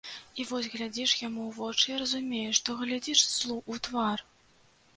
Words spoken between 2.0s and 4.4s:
разумееш, што глядзіш злу ў твар.